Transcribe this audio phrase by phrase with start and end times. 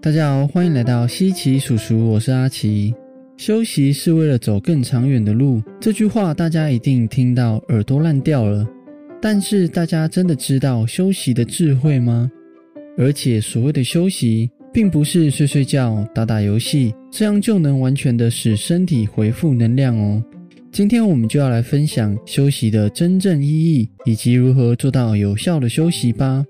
[0.00, 2.94] 大家好，欢迎来到西奇叔叔，我是阿奇。
[3.36, 8.64] 休息是为了走更长远的路，这句话大家一定听到耳朵烂掉了。
[9.20, 12.30] 但是大家真的知道休息的智慧吗？
[12.96, 20.22] 而且所谓的休息，并不是睡睡觉、打打游戏，这样就能完全的使身体恢复能量哦。
[20.70, 26.46] 今天我们就要来分享休息的真正意义，以及如何做到有效的休息吧。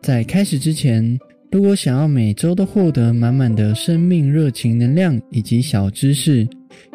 [0.00, 1.18] 在开始之前，
[1.52, 6.48] 如果想要每周都获得满满的生命热情能量以及小知识，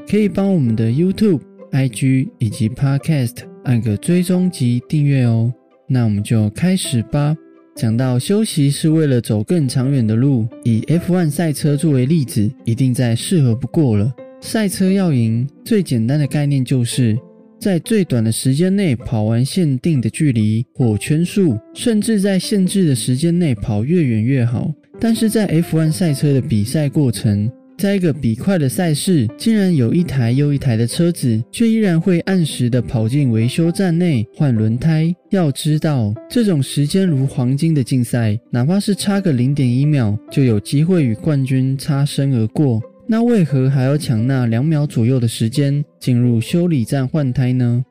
[0.09, 5.53] 可以帮我们的 YouTube、IG 以及 Podcast 按个追踪及订阅哦。
[5.87, 7.37] 那我们就开始吧。
[7.75, 14.11] 讲到休息是为了走更长远的路，以 F1 赛车作为例子，一定再适合不过了。
[14.41, 17.15] 赛车要赢，最简单的概念就是。
[17.59, 24.71] 在最短的时间内跑完限定的距离或圈数，甚至在限制的时间内跑越远越好。
[24.99, 35.13] 但是在 F1 赛车的比赛过程，在一个比快的赛事，竟然有一台又一台的车子，却依然会按时的跑进维修站内换轮胎。
[35.29, 42.81] 要知道，这种时间如黄金的竞赛，哪怕是差个零点一秒，就有机会与冠军擦身而过。
[43.09, 47.83] 那为何还要抢那两秒左右的时间进入修理站换胎呢？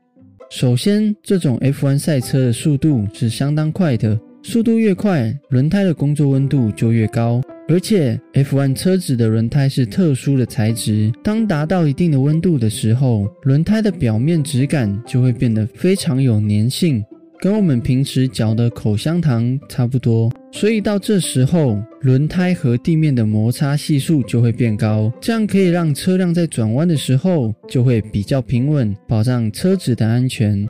[0.50, 7.40] 首先，这种 F1 赛车的速度是相当快的，速度越快，轮胎的工作温度就越高。
[7.68, 17.02] 而且，F1 车子的轮胎是特殊的材质，当达到一定的温度的时候，轮胎的表面质感就会变得非常有粘性。
[17.38, 30.66] 跟我们平时嚼的口香糖差不多，所以到这时候，轮胎和地面的摩擦系数就会变高，这样可以让车辆在转弯的时候就会比较平稳，保障车子的安全。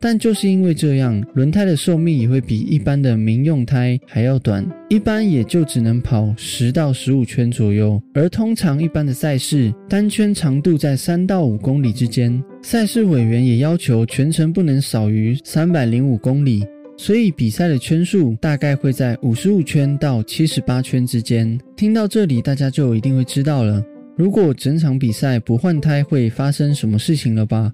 [0.00, 8.02] 但就是因为这样，轮胎的寿命也会比一般的民用胎还要短，一般也就只能跑十到十五圈左右。
[8.14, 16.64] 而通常一般的赛事，单圈长度在三到五公里之间，赛事委员也要求全程不能少于三百零五公里，
[16.98, 21.58] 所以比赛的圈数大概会在五十五圈到七十八圈之间。
[21.76, 23.82] 听到这里，大家就一定会知道了，
[24.16, 27.72] 如果整场比赛不换胎会发生什么事情了吧？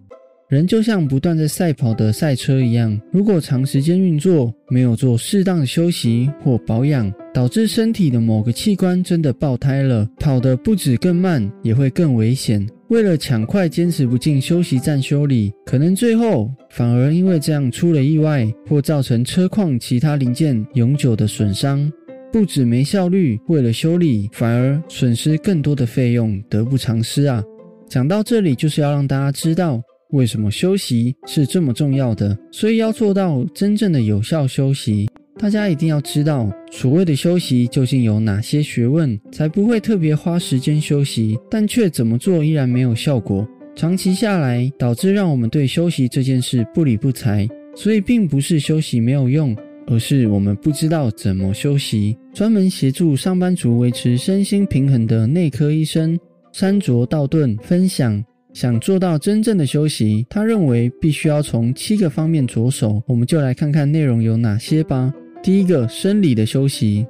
[0.50, 12.65] 人就像不断在赛跑的赛车一样，如果长时间运作，没有做适当的休息或保养，导致身体的某个器官真的爆胎了，跑得不止更慢，也会更危险。
[12.89, 21.93] 为了抢快，坚持不进休息站修理，可能最后反而因为这样出了意外，或造成车况其他零件永久的损伤，
[22.33, 27.43] 不止没效率，为了修理反而损失更多的费用，得不偿失啊！
[27.89, 29.83] 讲到这里，就是要让大家知道。
[30.11, 32.39] 为什么休息是这么重要的？
[32.53, 35.09] 所以要做到真正的有效休息，
[35.44, 43.47] 大家一定要知道所谓的休息究竟有哪些学问，才不会特别花时间休息，但却怎么做依然没有效果。
[43.77, 47.47] 长期下来，导致让我们对休息这件事不理不睬。
[47.77, 49.54] 所以，并不是休息没有用，
[49.87, 52.16] 而是我们不知道怎么休息。
[52.33, 56.19] 专门协助上班族维持身心平衡的内科医生
[56.54, 58.25] 山卓道顿分享。
[58.54, 63.03] 想做到真正的休息，他认为必须要从七个方面着手。
[63.06, 65.12] 我们就来看看内容有哪些吧。
[65.44, 67.06] 第一个，生理的休息，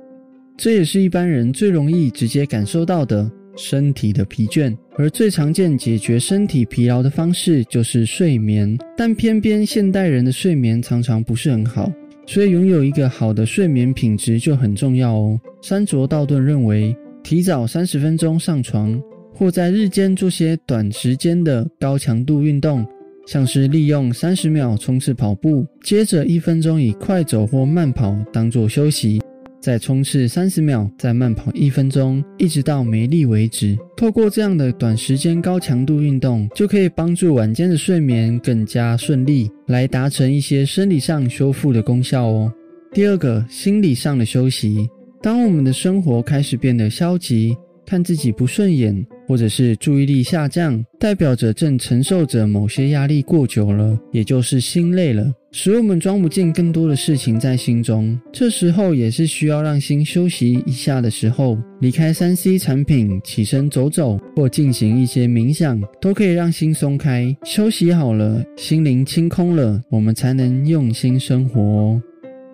[0.57, 8.77] 这也是一般人最容易直接感受到的身体的疲倦，而最常见解决身体疲劳的方式就是睡眠。
[8.97, 11.93] 但偏偏现代人的睡眠常常不是很好，
[12.27, 15.41] 所以拥有一个好的睡眠品质就很重要哦。
[15.63, 16.93] 山卓道顿认为，
[17.23, 19.01] 提早三十分钟上床。
[19.37, 22.87] 或在日间做些短时间的高强度运动，
[23.27, 29.21] 像是利用三十秒冲刺跑步，接着一分钟以快走或慢跑当做休息，
[29.61, 33.77] 再冲刺三十秒，再慢跑一分钟，一直到没力为止。
[33.97, 42.53] 透过这样的短时间高强度运动，就可以帮助晚间的睡眠更加顺利，来达成一些生理上修复的功效哦。
[42.93, 44.89] 第二个，心理上的休息，
[45.23, 47.57] 当我们的生活开始变得消极。
[47.87, 58.19] 看自己不顺眼，或者是注意力下降，代表着正承受着某些压力过久了，也就是心累了，使我们装不进更多的事情在心中。
[58.33, 67.35] 这时候也是需要让心休息一下的时候，离开三 C 产品，起身走走，或进行一些冥想，都可以让心松开。
[67.45, 72.03] 休息好了，心灵清空了，我们才能用心生活哦。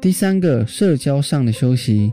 [0.00, 2.12] 第三个，社交上的休息。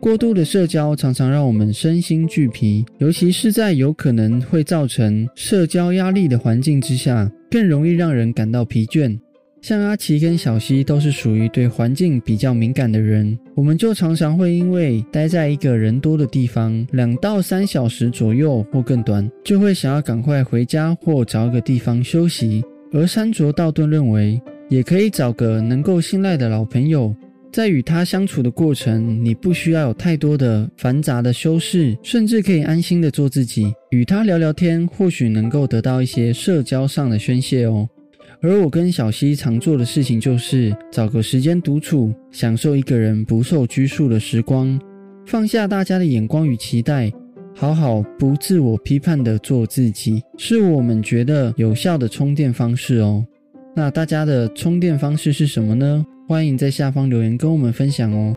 [0.00, 9.18] 过度的社交常常让我们身心俱疲，尤其是在有可能会造成社交压力的环境之下，更容易让人感到疲倦。
[9.60, 22.64] 像阿奇跟小西都是属于对环境比较敏感的人，我们就常常会因为待在一个人多的地方两到三小时左右或更短，就会想要赶快回家或找一个地方休息。
[22.92, 27.12] 而山卓道顿认为，也可以找个能够信赖的老朋友，
[27.50, 37.88] 在与他相处的过程，你不需要有太多的繁杂的修饰，甚至可以安心的做自己，与他聊聊天，或许能够得到一些社交上的宣泄哦。
[38.40, 44.78] 而我跟小溪常做的事情就是找个时间独处，享受一个人不受拘束的时光，
[45.26, 47.10] 放下大家的眼光与期待，
[47.56, 53.24] 好好不自我批判的做自己，是我们觉得有效的充电方式哦。
[53.74, 56.04] 那大家的充电方式是什么呢？
[56.28, 58.36] 欢迎在下方留言跟我们分享哦。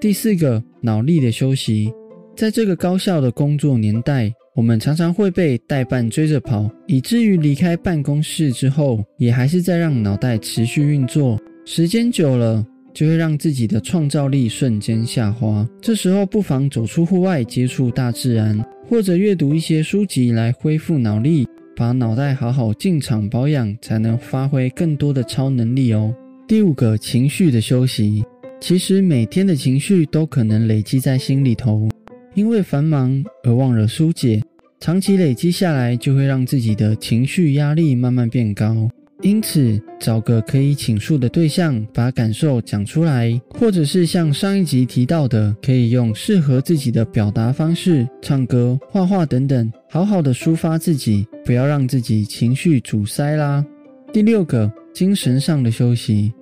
[0.00, 1.92] 第四个，脑力的休息，
[2.34, 4.32] 在这个高效的工作年代。
[4.54, 11.38] 我们常常会被代办追着跑，以至于离开办公室之后，也还是在让脑袋持续运作。
[11.66, 15.68] 时间久了，就会让自己的创造力瞬间下滑。
[15.82, 18.58] 这时候，不妨走出户外，接触大自然，
[18.88, 21.46] 或者阅读一些书籍来恢复脑力，
[21.76, 26.14] 把脑袋好好进场保养，才能发挥更多的超能力哦。
[26.48, 28.24] 第五个，情绪的休息。
[28.58, 31.86] 其实每天的情绪都可能累积在心里头。
[32.32, 34.42] 因为繁忙而忘了疏解，
[34.80, 38.88] 长期累积下来，就会让自己的情绪压力慢慢变高。
[39.20, 53.62] 因此，找个可以倾诉的对象，把感受讲出来，或者是像上一集提到的，可以用适合自己的表达方式，唱歌、画画等等，好好的抒发自己，不要让自己情绪阻塞啦。
[54.10, 56.32] 第六个，精神上的休息。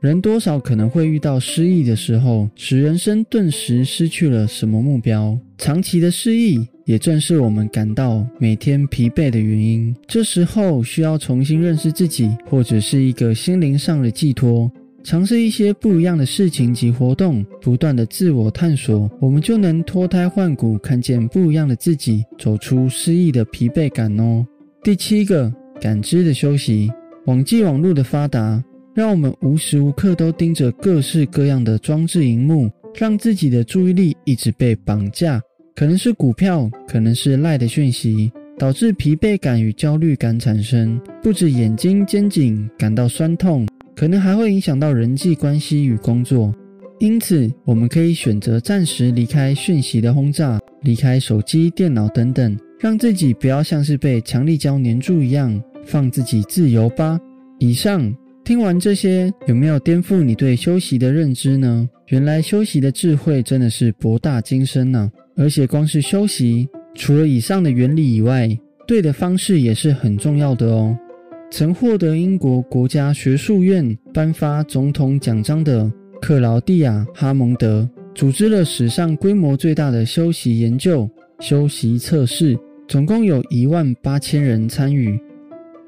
[0.00, 5.38] 人多少可能会遇到失意的时候，使人生顿时失去了什么目标。
[5.56, 9.94] 长期的失意也正是我们感到每天疲惫的原因。
[10.08, 14.68] 这时候需要重新认识自己，或者是一个心灵上的寄托，
[15.04, 24.44] 尝试一些不一样的事情及活动，不断的自我探索，我们就能脱胎换骨，看见不一样的自己，走出失意的疲惫感哦。
[24.82, 26.90] 第七个，感知的休息，
[27.26, 28.62] 网际网络的发达。
[28.94, 35.40] 让我们无时无刻都盯着各式各样的装置荧幕，让自己的注意力一直被绑架。
[35.74, 41.00] 可能是股票，可能是赖的讯息，导致疲惫感与焦虑感产生。
[41.22, 43.66] 不止眼睛、肩颈感到酸痛，
[43.96, 46.54] 可能还会影响到人际关系与工作。
[46.98, 57.18] 因此，我们可以选择暂时离开讯息的轰炸，离开手机、电脑等等，让自己不要像是被强力胶粘住一样，放自己自由吧。
[57.58, 58.14] 以上。
[58.44, 61.88] 听完这些，有没有颠覆你对休息的认知呢？
[62.08, 65.08] 原来休息的智慧真的是博大精深呢！
[65.36, 68.50] 而且光是休息，除了以上的原理以外，
[68.84, 70.98] 对的方式也是很重要的哦。
[71.52, 75.88] 曾获得英国国家学术院颁发总统奖章的
[76.20, 81.08] 克劳蒂亚·哈蒙德，组织了史上规模最大的休息研究——
[81.38, 82.58] 休息测试，
[82.88, 85.16] 总共有一万八千人参与。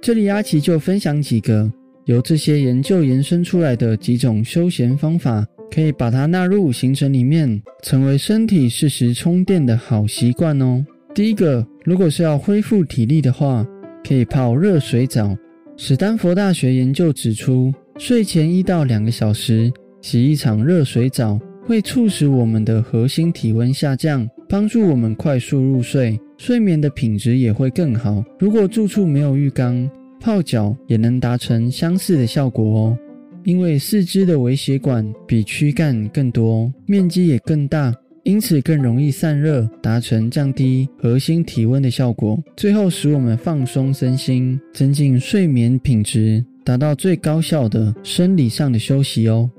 [0.05, 1.73] 这里阿奇就分享几个。
[2.05, 10.85] 由这些研究延伸出来的几种休闲方法，可以把它纳入行程里面，成为身体适时充电的好习惯哦。
[11.15, 13.67] 第一个，如果是要恢复体力的话，
[14.07, 15.35] 可以泡热水澡。
[15.75, 19.73] 史丹佛大学研究指出，睡前一到两个小时
[20.03, 28.25] 洗一场热水澡，会促使我们的核心体温下降，帮助我们快速入睡，睡眠的品质也会更好。
[28.39, 29.89] 如果住处没有浴缸，
[30.21, 32.99] 泡脚也能达成相似的效果哦，
[33.45, 42.43] 因为四肢的微血管比躯干更多，面积也更大，因此更容易散热，达成降低核心体温的效果。
[42.57, 49.51] 最后使我们放松身心，增进睡眠品质，达到最高效的生理上的休息哦。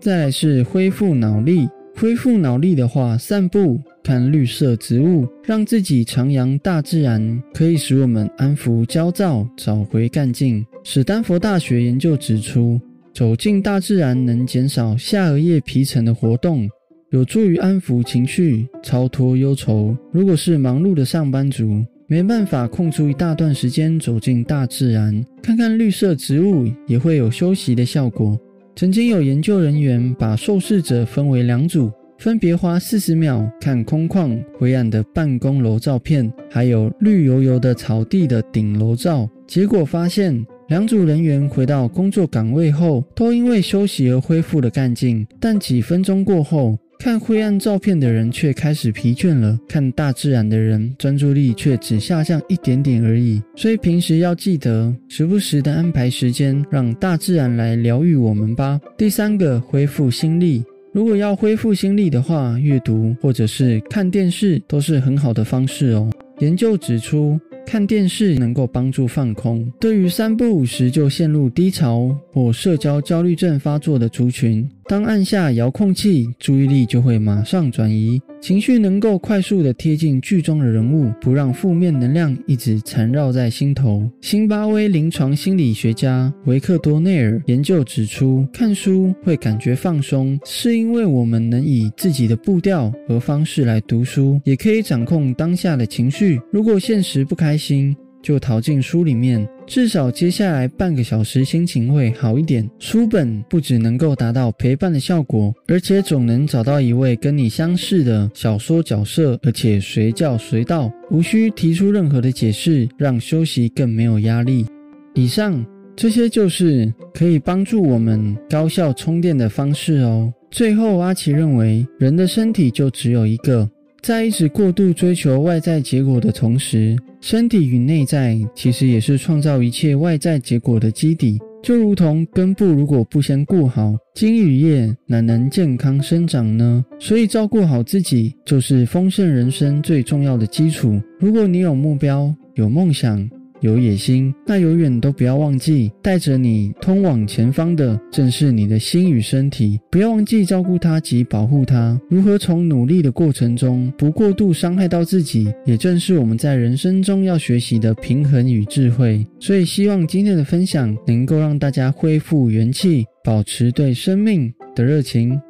[0.00, 1.68] 再来是恢复脑力，
[2.00, 3.80] 恢复脑力的话，散步。
[4.04, 10.64] 看绿色植物，让自己徜徉大自然，可以使我们安抚焦躁，找回干劲。
[10.82, 12.80] 史丹佛大学研究指出，
[13.12, 16.66] 走进大自然能减少下额叶皮层的活动，
[17.10, 19.94] 有助于安抚情绪，超脱忧愁。
[20.10, 28.40] 如果是忙碌的上班族，没办法空出一大段时间走进大自然，看看绿色植物，也会有休息的效果。
[28.78, 31.90] 曾经有研究人员把受试者分为两组。
[32.16, 39.28] 分别花四十秒看空旷灰暗的办公楼照片，还有绿油油的草地的顶楼照。
[39.48, 45.26] 结果发现，两组人员回到工作岗位后，都因为休息而恢复了干劲。
[45.40, 53.40] 但几分钟过后，看灰暗照片的人却开始疲倦了，看大自然的人专注力却只下降一点点而已。
[53.54, 58.80] 所以平时要记得时不时的安排时间，让大自然来疗愈我们吧。
[58.96, 60.64] 第三个，恢复心力。
[60.92, 66.10] 如果要恢复心力的话，阅读或者是看电视都是很好的方式哦。
[66.40, 67.38] 研究指出。
[67.70, 69.70] 看电视能够帮助放空。
[69.78, 84.10] 对于三不五时就陷入低潮或社交焦虑症发作的族群，当按下遥控器，注意力就会马上转移，情绪能够快速的贴近剧中的人物，不让负面能量一直缠绕在心头。
[84.22, 96.40] 辛巴威临床心理学家维克多内尔研究指出，看书会感觉放松，是因为我们能以自己的步调和方式来读书，也可以掌控当下的情绪。
[96.50, 102.68] 如果现实不开心，就逃进书里面，至少接下来半个小时心情会好一点。
[102.78, 114.66] 书本不只能够达到陪伴的效果，而且总能找到一位跟你相似的小说角色，而且随叫随到，无需提出任何的解释，让休息更没有压力。
[115.14, 115.64] 以上
[115.96, 120.32] 这些就是可以帮助我们高效充电的方式哦。
[120.50, 123.68] 最后，阿奇认为，人的身体就只有一个。
[124.00, 131.38] 在一直过度追求外在结果的同时，身体与内在其实也是创造一切外在结果的基底。
[131.60, 136.84] 就如同根部如果不先固好，茎与叶哪能健康生长呢？
[137.00, 141.02] 所以照顾好自己，就是丰盛人生最重要的基础。
[141.18, 143.28] 如果你有目标，有梦想。
[143.60, 149.80] 有野心，那永远都不要忘记，带着你通往前方的正是你的心与身体。
[149.90, 152.00] 不要忘记照顾它及保护它。
[152.08, 159.26] 如何从努力的过程中不过度伤害到自己，也正是我们在人生中要学习的平衡与智慧。
[159.40, 165.40] 所以，希望今天的分享能够让大家恢复元气，保持对生命的热情。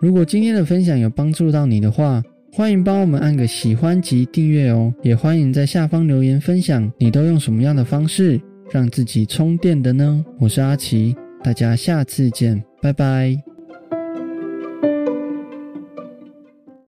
[0.00, 2.22] 如果今天的分享有帮助到你的话，
[2.56, 10.24] 欢迎帮我们按个喜欢及订阅哦，也欢迎在下方留言分享你都用什么样的方式让自己充电的呢？
[10.38, 13.53] 我是阿奇，大家下次见，拜拜。